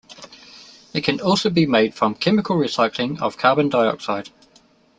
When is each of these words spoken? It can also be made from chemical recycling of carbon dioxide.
It 0.95 1.03
can 1.03 1.21
also 1.21 1.51
be 1.51 1.67
made 1.67 1.93
from 1.93 2.15
chemical 2.15 2.55
recycling 2.55 3.21
of 3.21 3.37
carbon 3.37 3.69
dioxide. 3.69 4.31